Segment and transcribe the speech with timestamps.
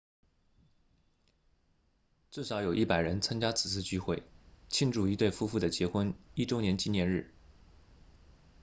[2.31, 4.23] 至少有100人参加此次聚会
[4.67, 7.31] 庆祝一对夫妇的结婚一周年纪念日